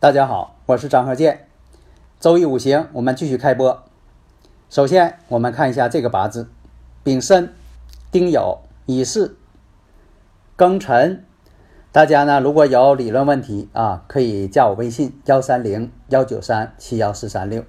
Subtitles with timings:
[0.00, 1.48] 大家好，我是张鹤剑。
[2.20, 3.82] 周易五行，我们继续开播。
[4.70, 6.48] 首先，我们看一下这个八字：
[7.02, 7.52] 丙申、
[8.12, 9.34] 丁酉、乙巳、
[10.56, 11.24] 庚辰。
[11.90, 17.64] 大家呢，如果有理论问题啊，可以加我微信：幺三零幺九三七幺四三六。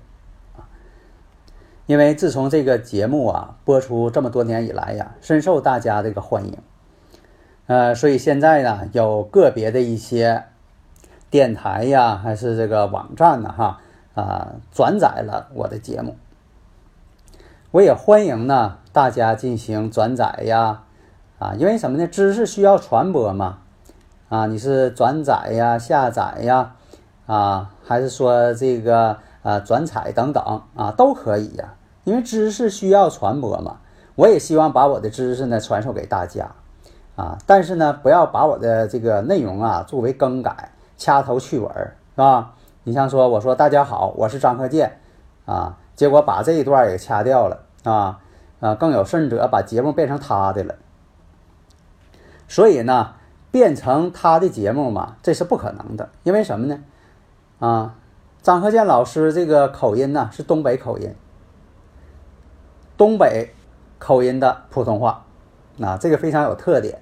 [1.88, 6.56] 因为自从这个节目啊播出这么多年以来呀，深受大家这个欢迎。
[7.66, 10.44] 呃，所以现在呢，有个别的一些。
[11.30, 13.54] 电台呀，还是这个网站呢？
[13.56, 13.80] 哈
[14.16, 16.18] 啊，转载了我的节目，
[17.72, 20.82] 我也欢迎呢大家进行转载呀，
[21.38, 22.08] 啊，因为什么呢？
[22.08, 23.60] 知识需要传播嘛，
[24.28, 26.76] 啊，你是转载呀、下载呀，
[27.28, 33.78] 啊，还是说这个啊转采等等啊，都可以呀，因为知识需要传播嘛。
[34.16, 36.52] 我也希望把我的知识呢传授给大家，
[37.16, 40.72] 啊，但是呢，不要把我的这个内容啊作为更改。
[41.00, 42.54] 掐头去尾儿是吧？
[42.84, 45.00] 你像说我说大家好，我是张克建
[45.46, 48.20] 啊，结果把这一段也掐掉了啊
[48.60, 48.76] 啊！
[48.76, 50.76] 更有甚者，把节目变成他的了。
[52.50, 53.14] 所以呢，
[53.50, 56.10] 变成他的节目嘛，这是不可能的。
[56.24, 56.84] 因为什么呢？
[57.60, 57.96] 啊，
[58.42, 61.16] 张克建老师这个口音呢是东北口音，
[62.98, 63.54] 东北
[63.98, 65.24] 口音的普通话，
[65.82, 67.02] 啊，这个非常有特点。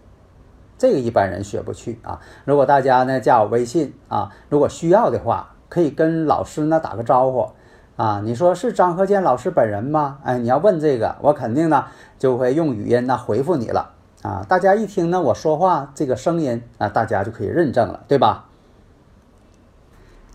[0.77, 2.19] 这个一般人学不去啊！
[2.45, 7.49] 如果大家呢加我微信啊，如果需要的话，可以跟老师呢打个招呼
[7.95, 8.21] 啊。
[8.23, 10.19] 你说是张鹤建老师本人吗？
[10.23, 11.85] 哎，你要问这个，我肯定呢
[12.19, 14.45] 就会用语音呢回复你了啊。
[14.47, 18.45] 大家一听呢我说话这个声音啊，大家就可以认证了，对吧？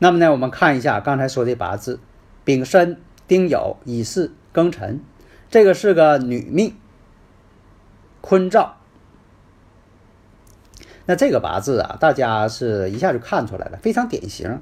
[0.00, 2.00] 那么呢，我们看一下刚才说的八字：
[2.44, 5.00] 丙申、丁酉、乙巳、庚辰，
[5.48, 6.74] 这个是个女命，
[8.20, 8.74] 坤兆。
[11.06, 14.60] 那这个八字啊，大家是一下就看出来了，非常典型。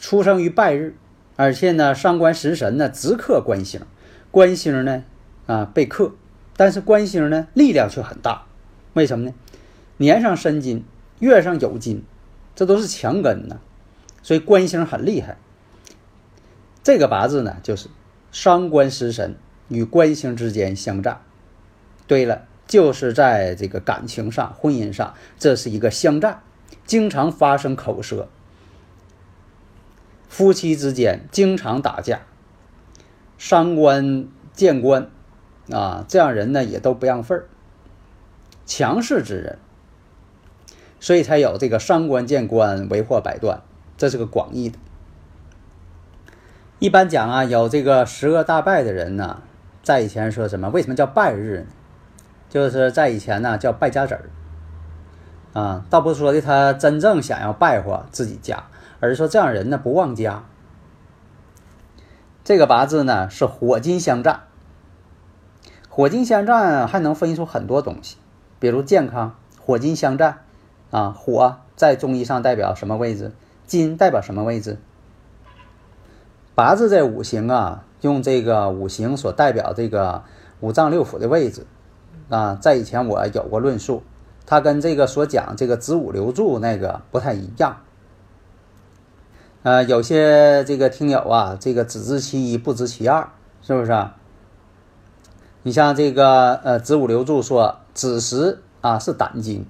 [0.00, 0.96] 出生于拜日，
[1.36, 3.80] 而且呢，上官食神呢直克官星，
[4.30, 5.04] 官星呢
[5.46, 6.12] 啊被克，
[6.56, 8.46] 但是官星呢力量却很大。
[8.94, 9.34] 为什么呢？
[9.96, 10.84] 年上申金，
[11.20, 12.04] 月上有金，
[12.56, 13.60] 这都是强根呢，
[14.22, 15.36] 所以官星很厉害。
[16.82, 17.88] 这个八字呢，就是
[18.32, 19.36] 伤官食神
[19.68, 21.20] 与官星之间相战。
[22.08, 22.42] 对了。
[22.66, 26.42] 就是在这个感情上、婚姻上，这是一个相战，
[26.86, 28.28] 经常发生口舌，
[30.28, 32.22] 夫妻之间经常打架，
[33.36, 35.08] 伤官见官，
[35.70, 37.46] 啊，这样人呢也都不让份儿，
[38.64, 39.58] 强势之人，
[40.98, 43.62] 所以才有这个伤官见官，为祸百端，
[43.96, 44.78] 这是个广义的。
[46.78, 49.42] 一般讲啊，有这个十恶大败的人呢，
[49.82, 50.70] 在以前说什么？
[50.70, 51.66] 为什么叫败日呢？
[52.54, 54.30] 就是在以前呢叫败家子儿。
[55.54, 58.62] 啊，倒不是说的他真正想要败坏自己家，
[59.00, 60.44] 而是说这样人呢不忘家。
[62.44, 64.44] 这个八字呢是火金相战，
[65.88, 68.18] 火金相战还能分析出很多东西，
[68.60, 69.34] 比如健康。
[69.60, 70.44] 火金相战，
[70.92, 73.32] 啊，火在中医上代表什么位置？
[73.66, 74.78] 金代表什么位置？
[76.54, 80.22] 八字这五行啊，用这个五行所代表这个
[80.60, 81.66] 五脏六腑的位置，
[82.28, 84.02] 啊，在以前我有过论述，
[84.46, 87.78] 它跟这个所讲这个子午流注那个不太一样。
[89.62, 93.28] 呃，有些这个听友啊，这个只知其一不知其二，
[93.62, 94.06] 是不是？
[95.62, 98.60] 你像这个呃子午流注说子时。
[98.84, 99.64] 啊，是胆经，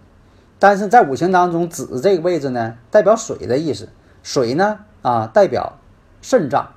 [0.58, 3.88] 但是在五行当中，子这个位置呢，代表水的意思。
[4.24, 5.78] 水呢，啊，代表
[6.20, 6.72] 肾脏、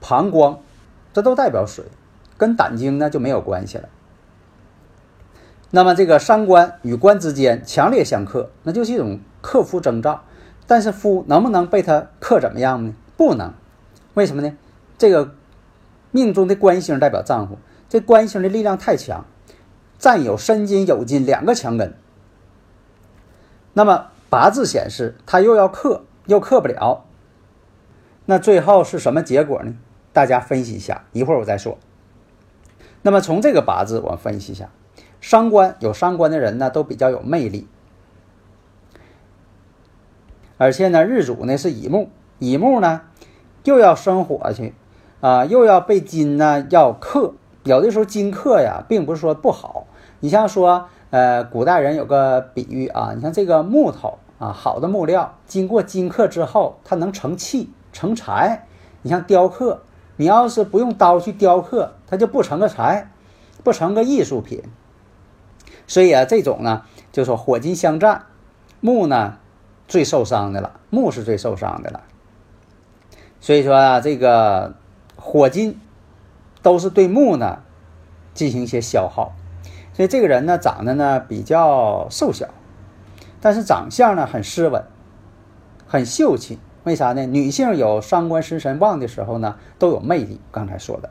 [0.00, 0.60] 膀胱，
[1.12, 1.84] 这都代表水，
[2.42, 3.88] 跟胆经呢就没有关系了。
[5.70, 10.24] 那么这个伤官与官之间强烈相克，那就是一种克夫征兆。
[10.66, 12.94] 但是夫能不能被他克怎么样呢？
[13.16, 13.54] 不能。
[14.14, 14.56] 为什么呢？
[14.98, 15.36] 这个
[16.10, 17.58] 命中的官星代表丈夫，
[17.88, 19.24] 这官星的力量太强。
[20.00, 21.94] 占有申金酉金两个强根，
[23.72, 27.04] 那么八字显示他又要克又克不了，
[28.26, 29.76] 那最后是什么结果呢？
[30.12, 31.78] 大家分析一下，一会儿我再说。
[33.02, 34.70] 那么从这个八字我们分析一下，
[35.20, 37.68] 伤官有伤官的人呢都比较有魅力，
[40.56, 42.08] 而且呢日主呢是乙木，
[42.38, 43.02] 乙木呢
[43.64, 44.74] 又要生火去
[45.20, 47.34] 啊，又要被金呢要克，
[47.64, 49.86] 有的时候金克呀，并不是说不好。
[50.20, 58.66] 你像说，呃，古代人有个比喻啊，你像这个木头啊，好的木料经过金克之后，它能成器成材。
[59.02, 59.82] 你像雕刻，
[60.16, 63.10] 你要是不用刀去雕刻，它就不成个材，
[63.64, 64.62] 不成个艺术品。
[65.86, 68.26] 所以啊，这种呢，就说火金相战，
[68.80, 69.38] 木呢
[69.88, 72.02] 最受伤的了，木是最受伤的了。
[73.40, 74.74] 所以说啊，这个
[75.16, 75.80] 火金
[76.60, 77.60] 都是对木呢
[78.34, 79.32] 进行一些消耗。
[79.94, 82.48] 所以这个人呢，长得呢比较瘦小，
[83.40, 84.84] 但是长相呢很斯文，
[85.86, 86.58] 很秀气。
[86.84, 87.24] 为啥呢？
[87.24, 90.40] 女性有伤官食神旺的时候呢，都有魅力。
[90.50, 91.08] 刚才说的，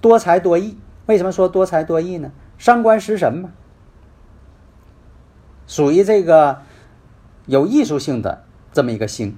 [0.00, 0.78] 多才多艺。
[1.06, 2.30] 为什么说多才多艺呢？
[2.56, 3.50] 伤官食神嘛，
[5.66, 6.62] 属于这个
[7.46, 9.36] 有艺术性的这么一个星，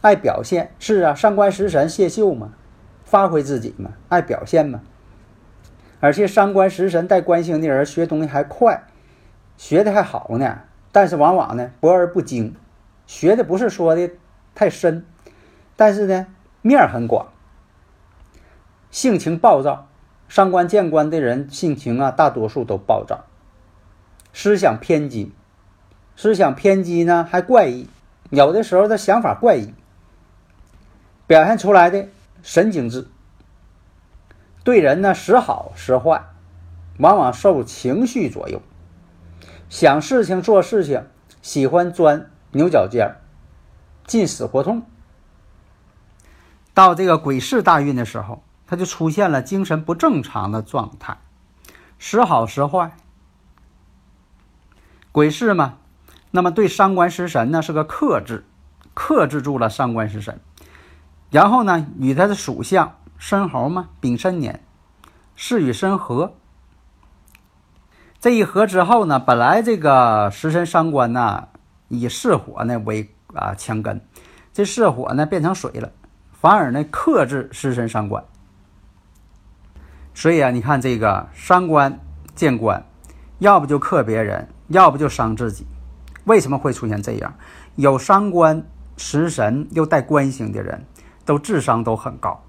[0.00, 0.72] 爱表现。
[0.78, 2.52] 是啊，伤官食神谢秀嘛，
[3.04, 4.80] 发挥自己嘛，爱表现嘛。
[6.00, 8.84] 而且伤官食神带官星的人学东西还快，
[9.56, 10.60] 学的还好呢。
[10.92, 12.54] 但是往往呢博而不精，
[13.06, 14.10] 学的不是说的
[14.54, 15.04] 太深，
[15.74, 16.26] 但是呢
[16.62, 17.33] 面很广，
[18.94, 19.88] 性情暴躁。
[20.28, 23.24] 伤官见官的人性情啊，大多数都暴躁，
[24.32, 25.32] 思想偏激，
[26.16, 27.88] 思想偏激呢还怪异，
[28.30, 29.74] 有的时候他想法怪异，
[31.26, 32.08] 表现出来的
[32.42, 33.08] 神经质。
[34.62, 36.24] 对人呢，时好时坏，
[36.98, 38.62] 往往受情绪左右。
[39.68, 41.04] 想事情做事情，
[41.42, 43.20] 喜欢钻牛角尖儿，
[44.06, 44.82] 进死胡同。
[46.72, 51.18] 到这个癸巳大运的时候，他就出现了精神不正常的状态，
[51.98, 52.96] 时好时坏。
[55.12, 55.74] 鬼市嘛，
[56.30, 58.44] 那么对伤官食神呢是个克制，
[58.94, 60.40] 克制住了伤官食神。
[61.30, 62.96] 然后呢，与他的属相。
[63.16, 64.62] 申猴嘛，丙申年，
[65.34, 66.34] 巳与申合。
[68.20, 71.48] 这一合之后呢，本来这个食神伤官呢，
[71.88, 74.06] 以巳火呢为啊强根，
[74.52, 75.92] 这巳火呢变成水了，
[76.32, 78.22] 反而呢克制食神伤官。
[80.14, 82.00] 所以啊，你看这个伤官
[82.34, 82.82] 见官，
[83.40, 85.66] 要不就克别人，要不就伤自己。
[86.24, 87.34] 为什么会出现这样？
[87.74, 88.64] 有伤官
[88.96, 90.84] 食神又带官星的人，
[91.24, 92.40] 都智商都很高。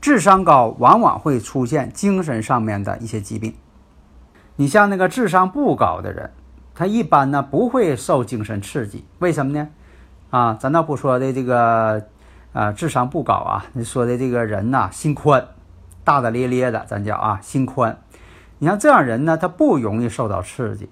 [0.00, 3.54] 智商高，往往会出现精神上面的一些疾病。
[4.56, 6.30] 你像那个智商不高的人，
[6.74, 9.68] 他一般呢不会受精神刺激，为什么呢？
[10.30, 12.06] 啊，咱倒不说的这个，
[12.52, 15.46] 啊，智商不高啊，你说的这个人呐，心宽，
[16.04, 17.98] 大大咧咧的，咱叫啊，心宽。
[18.58, 20.88] 你像这样人呢，他不容易受到刺激，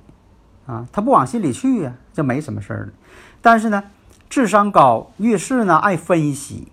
[0.66, 2.92] 啊，他不往心里去呀，就没什么事儿了。
[3.40, 3.84] 但是呢，
[4.28, 6.68] 智商高，遇事呢爱分析。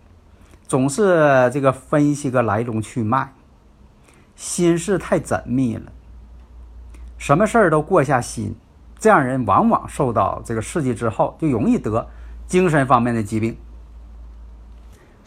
[0.68, 3.32] 总是这个分析个来龙去脉，
[4.36, 5.84] 心事太缜密了，
[7.18, 8.54] 什么事儿都过下心，
[9.00, 12.06] 这样人往往受到这个刺激之后，就容易得
[12.48, 13.56] 精神方面的疾病。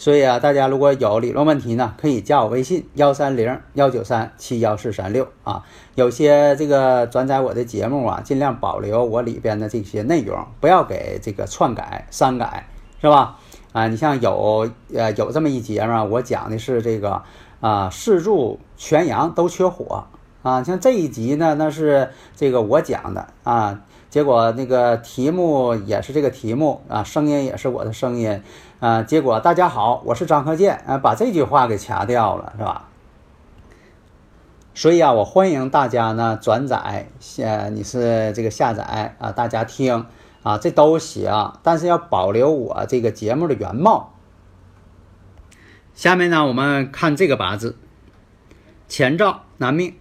[0.01, 5.63] 所以啊，大家如果有理论问题呢，可以加我微信幺三零幺九三七幺四三六啊。
[5.95, 12.67] 有些这个转载我的节目啊，尽量保留我里边的这些内容，不要给这个篡改、删改，
[12.99, 13.39] 是吧？
[13.73, 17.23] 啊，你像有呃有这么一节嘛，我讲的是这个
[17.61, 20.05] 啊四柱全阳都缺火
[20.43, 23.83] 啊，像这一集呢，那是这个我讲的啊。
[24.09, 28.43] 结果那个题目也是这个题目啊，声音也是我的声音
[28.81, 29.03] 啊。
[29.03, 32.89] 结果大家好，我是张克建啊，把这句话给掐掉了，是吧？
[34.75, 40.07] 所以啊，我欢迎大家呢转载，下你是这个下载啊，大家听
[40.43, 44.15] 啊，这都行，但是要保留我这个节目的原貌。
[45.95, 47.77] 下面呢，我们看这个八字：
[48.89, 49.95] 乾兆男命，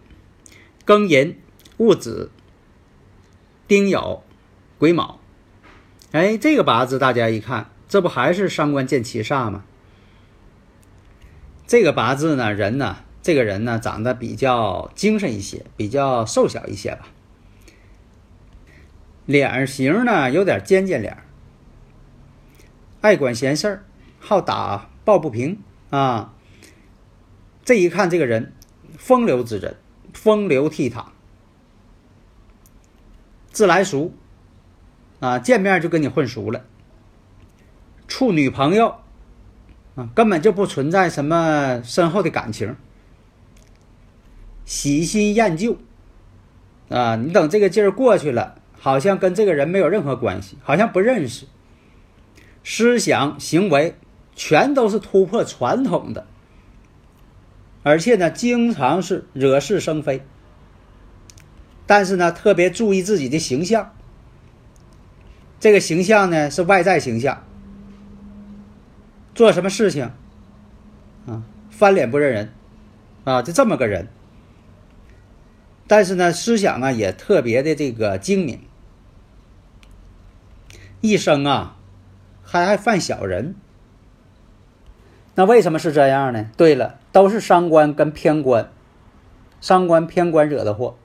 [0.86, 1.38] 庚寅
[1.77, 2.31] 戊子。
[3.67, 4.21] 丁酉，
[4.79, 5.19] 癸卯，
[6.12, 9.65] 哎，这个八字大家一看，这不还是伤官见七煞吗？
[11.65, 17.08] 这个八字呢，人呢，这个人呢，长得比较精神一些，比较瘦小一些吧。
[19.25, 21.17] 脸型呢，有点尖尖脸，
[23.01, 23.86] 爱管闲事儿，
[24.19, 26.34] 好打抱不平啊。
[27.65, 28.53] 这一看，这个人
[28.98, 29.77] 风流之人，
[30.13, 31.05] 风流倜傥。
[33.51, 34.13] 自来熟，
[35.19, 36.65] 啊，见面就跟你混熟了。
[38.10, 38.96] 处女朋友，
[39.96, 42.75] 啊，根本就不存在什么深厚的感情。
[44.66, 45.78] 喜新厌旧，
[46.89, 51.46] 啊，你等这个劲儿过去了，好像跟这个人没有任何关系，好像不认识。
[52.63, 53.96] 思想行为
[54.36, 56.25] 全都是突破传统的，
[57.84, 60.25] 而且呢，经常是惹是生非。
[61.86, 63.94] 但是呢，特别注意自己的形象。
[65.60, 67.44] 这个形象呢，是外在形象。
[69.39, 70.12] 做什么事情，
[71.25, 72.51] 啊，翻脸不认人，
[73.24, 74.10] 啊，就这么个人。
[75.88, 78.60] 但是呢，思想啊也特别的这个精明。
[81.00, 81.77] 一生啊，
[82.43, 83.55] 还爱犯小人。
[85.36, 86.48] 那为什么是这样呢？
[86.58, 88.69] 对了，都是伤官跟偏官，
[89.62, 90.98] 伤官偏官惹的祸。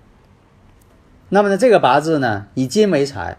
[1.29, 3.39] 那么呢，这个八字呢以金为财，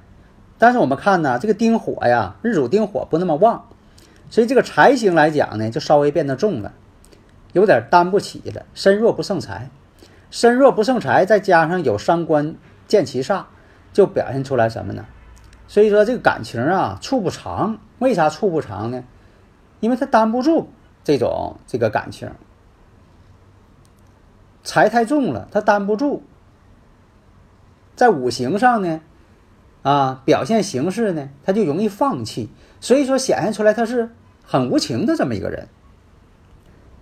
[0.58, 3.68] 但是我们看呢，这个丁火呀，日主丁火不那么旺，
[4.30, 6.74] 所以这个财星来讲呢，就稍微变得重了，
[7.54, 9.70] 有点担不起了，身弱不胜财，
[10.30, 12.56] 身弱不胜财，再加上有伤官
[12.88, 13.46] 见其煞，
[13.94, 15.06] 就表现出来什么呢？
[15.68, 19.04] 所以说这个感情啊处不长，为啥处不长呢？
[19.80, 20.70] 因为他担不住
[21.04, 22.32] 这种这个感情，
[24.64, 26.24] 财太重了，他担不住。
[27.96, 29.02] 在五行上呢，
[29.84, 32.50] 啊，表现形式呢，他就容易放弃，
[32.86, 34.12] 所以说显现出来他是
[34.44, 35.68] 很无情的这么一个人。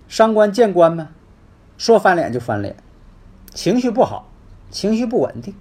[0.08, 1.10] 伤官见官嘛，
[1.78, 2.78] 说翻脸就翻脸，
[3.54, 4.30] 情绪不好，
[4.72, 5.54] 情绪不稳定。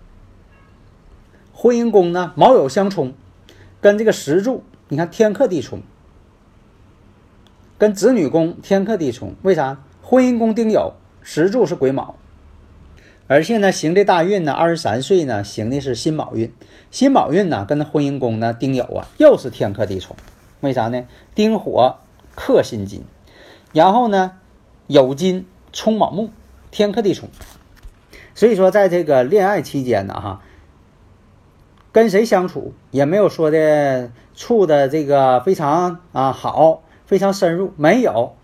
[1.52, 3.14] 婚姻宫呢，卯酉相冲，
[3.80, 5.82] 跟这个石柱，你看天克地冲，
[7.76, 9.82] 跟子女宫天克地冲，为啥？
[10.00, 12.14] 婚姻宫丁酉，石柱是癸卯。
[13.32, 16.52] 而且呢，行的大运呢，二十三岁呢，行的是辛卯运。
[16.90, 20.14] 辛卯运呢，跟那婚姻宫呢，丁酉啊，又是天克地冲。
[20.60, 21.06] 为啥呢？
[21.34, 21.96] 丁火
[22.34, 23.04] 克辛金，
[23.72, 24.32] 然后呢，
[24.86, 26.28] 酉金冲卯木，
[26.70, 27.30] 天克地冲。
[28.34, 30.42] 所以说，在这个恋爱期间呢，哈，
[31.90, 38.36] 跟谁相处也没有说的处的这个非常啊好，非常深入，没有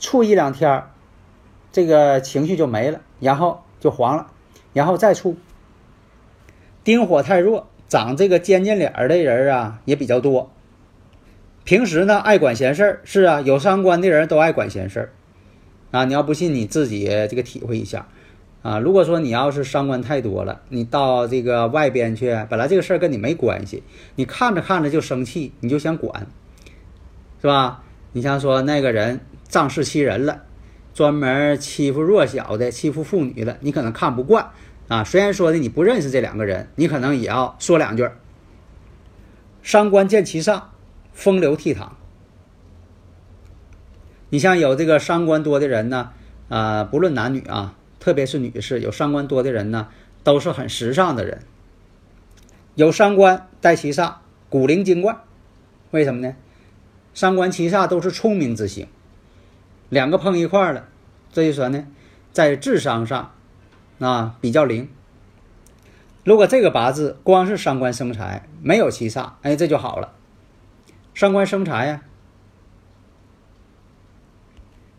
[0.00, 0.82] 处一两天，
[1.70, 3.62] 这个情绪就没了，然后。
[3.82, 4.28] 就黄了，
[4.72, 5.36] 然后再处。
[6.84, 10.52] 丁火太弱，长这个尖尖脸儿的人啊也比较多。
[11.64, 15.10] 平时呢爱管闲事儿，是啊，有伤官的人都爱管闲事儿
[15.90, 16.04] 啊。
[16.04, 18.06] 你要不信，你自己这个体会一下
[18.62, 18.78] 啊。
[18.78, 23.82] 如果说你要是伤官太多了，你到这个外边去，本来这个事儿跟你没关系，
[24.14, 26.28] 你看着看着就生气，你就想管，
[27.40, 27.82] 是吧？
[28.12, 30.42] 你像说那个人仗势欺人了。
[30.94, 34.50] 专门欺负弱小的、欺负妇女的，你可能看不惯
[34.88, 35.04] 啊。
[35.04, 38.08] 虽然说的你不认识这两个人，你可能也要说两句。
[39.62, 40.70] 伤官见其上，
[41.12, 41.88] 风流倜傥。
[44.30, 46.10] 你像有这个伤官多的人呢，
[46.48, 49.88] 啊，不论男女啊，特别是女士，有伤官多的人呢，
[50.24, 51.42] 都是很时尚的人。
[52.74, 54.14] 有伤官带七煞，
[54.48, 55.18] 古灵精怪，
[55.90, 56.34] 为什么呢？
[57.12, 58.88] 伤官七煞都是聪明之星。
[59.92, 60.88] 两个碰一块儿了，
[61.34, 61.86] 这就说呢，
[62.32, 63.32] 在智商上
[63.98, 64.88] 啊比较灵。
[66.24, 70.14] 如果这个八字光是伤官生财，没有七煞，哎，这就好了。
[71.12, 72.00] 伤官生财呀，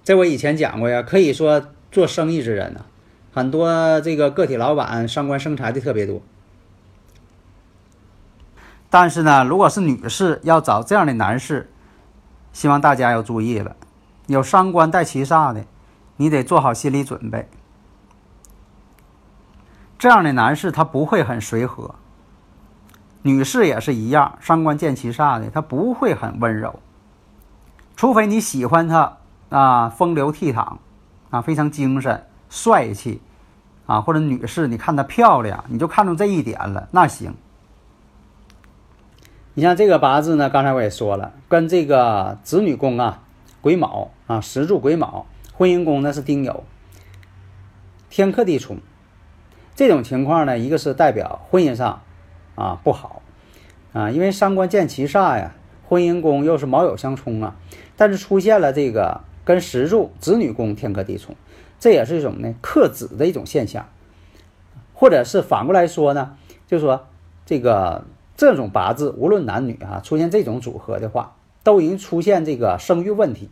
[0.03, 2.85] 这我以前讲过呀，可以说做生意之人呢，
[3.33, 6.21] 很多这个个体老板伤官生财的特别多。
[8.91, 11.71] 但是呢，如果是女士要找这样的男士，
[12.51, 13.75] 希望大家要注意了，
[14.27, 15.65] 有伤官带七煞的，
[16.17, 17.49] 你得做好心理准备。
[19.97, 21.95] 这样的男士他不会很随和，
[23.21, 26.79] 女士也是一样，伤官见七煞的，他不会很温柔，
[27.95, 29.17] 除非你喜欢他
[29.49, 30.77] 啊，风流倜傥
[31.29, 33.21] 啊，非常精神帅气
[33.85, 37.33] 啊，或者女士你看她漂亮，你就看中这一点了，那行。
[39.53, 43.22] 你像这个八字呢，刚才我也说了，跟这个子女宫啊，
[43.63, 46.63] 癸卯啊，时柱癸卯，婚姻宫呢是丁酉，
[48.09, 48.79] 天克地冲，
[49.73, 52.01] 这种情况呢，一个是代表婚姻上
[52.55, 53.21] 啊不好
[53.93, 55.55] 啊，因为伤官见其煞呀，
[55.87, 57.55] 婚姻宫又是卯酉相冲啊，
[57.95, 61.33] 但是出现了这个跟时柱子女宫天克地冲，
[61.79, 63.87] 这也是一种呢克子的一种现象，
[64.93, 66.35] 或者是反过来说呢，
[66.67, 67.07] 就是说
[67.45, 68.03] 这个。
[68.35, 73.49] 这种八字无论男女啊，出现这种组合的话，都已经出现这个生育问题。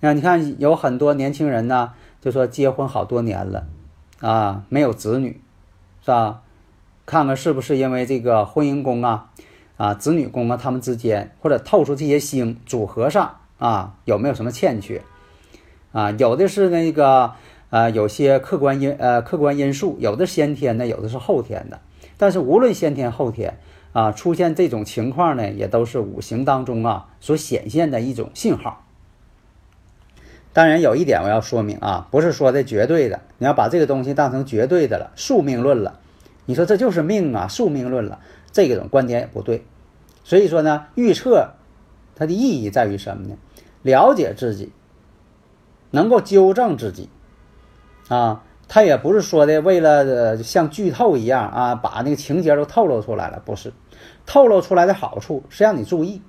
[0.00, 3.66] 那你看有很多年轻人呢，就说结婚好多年了，
[4.20, 5.40] 啊，没有子女，
[6.02, 6.42] 是吧？
[7.06, 9.30] 看看是不是因为这个婚姻宫啊、
[9.76, 15.02] 啊子女宫啊，他们之间或者透出这些星组合上啊，有没有什么欠缺？
[15.92, 17.32] 啊，有的是那个
[17.70, 21.80] 呃，有些客观因呃客观因素，有的先天的，有的是后天的。
[22.16, 23.58] 但是无论先天后天
[23.92, 28.84] 啊，出现这种情况呢，也都是五行当中啊所显现的一种信号。
[30.52, 35.98] 当然有一点我要说明啊，不是说的绝对的，你要把这个东西当成绝对的了，宿命论了。
[36.46, 38.20] 你说这就是命啊，宿命论了，
[38.52, 39.64] 这种观点也不对。
[40.24, 41.54] 所以说呢，预测
[42.14, 43.36] 它的意义在于什么呢？
[43.82, 44.72] 了解自己，
[45.90, 47.08] 能够纠正自己
[48.08, 48.42] 啊。
[48.72, 53.72] 他也不是说的为了呃像剧透一样啊，把那个情节都透露出来了，不是。
[54.26, 56.22] 透露出来的好处是让你注意，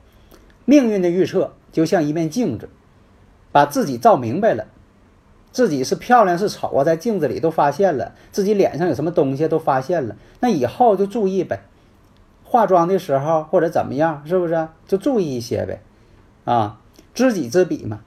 [0.65, 2.67] 命运的预测就像一面镜子，
[3.51, 4.65] 把自己照明白了，
[5.51, 11.61] 自己是漂亮是丑啊，在镜子里都发现了，自己脸上有什么东西都发现了，那以后就注意呗。
[12.43, 15.83] 化妆的时候或者怎么样，是不是就注意一些呗？
[16.45, 16.79] 啊，
[17.13, 18.01] 知己知彼嘛，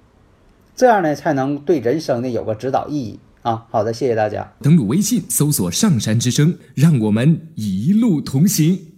[0.74, 3.20] 这样呢才能对人生呢有个指导意义。
[3.44, 4.54] 啊，好的，谢谢大家。
[4.62, 8.93] 登录微信，搜索“上山之声”，让我们一路同行。